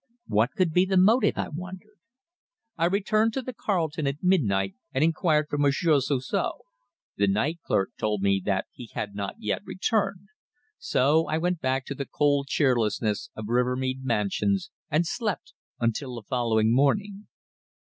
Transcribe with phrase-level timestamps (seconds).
[0.25, 1.99] What could be the motive, I wondered?
[2.75, 6.53] I returned to the Carlton at midnight and inquired for Monsieur Suzor.
[7.17, 10.29] The night clerk told me that he had not yet returned.
[10.79, 16.23] So I went back to the cold cheerlessness of Rivermead Mansions, and slept until the
[16.23, 17.27] following morning.